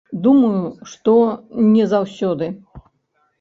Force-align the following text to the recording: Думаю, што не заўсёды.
Думаю, 0.25 0.63
што 0.93 1.13
не 1.75 1.85
заўсёды. 1.93 2.49